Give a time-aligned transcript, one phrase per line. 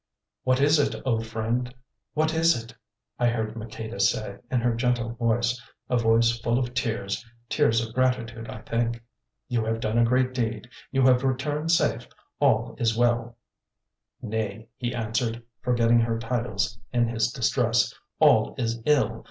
[0.43, 1.71] "What is it, O friend,
[2.15, 2.73] what is it?"
[3.19, 8.47] I heard Maqueda say in her gentle voice—a voice full of tears, tears of gratitude
[8.49, 9.03] I think.
[9.47, 12.07] "You have done a great deed; you have returned safe;
[12.39, 13.37] all is well."
[14.23, 19.19] "Nay," he answered, forgetting her titles in his distress, "all is ill.